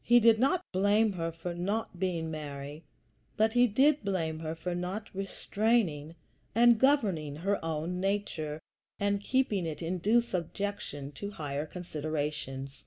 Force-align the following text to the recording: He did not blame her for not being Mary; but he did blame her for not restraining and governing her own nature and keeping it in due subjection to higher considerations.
He 0.00 0.18
did 0.18 0.38
not 0.38 0.62
blame 0.72 1.12
her 1.12 1.30
for 1.30 1.52
not 1.54 2.00
being 2.00 2.30
Mary; 2.30 2.84
but 3.36 3.52
he 3.52 3.66
did 3.66 4.02
blame 4.02 4.38
her 4.38 4.54
for 4.54 4.74
not 4.74 5.14
restraining 5.14 6.14
and 6.54 6.80
governing 6.80 7.36
her 7.36 7.62
own 7.62 8.00
nature 8.00 8.60
and 8.98 9.20
keeping 9.20 9.66
it 9.66 9.82
in 9.82 9.98
due 9.98 10.22
subjection 10.22 11.12
to 11.12 11.32
higher 11.32 11.66
considerations. 11.66 12.86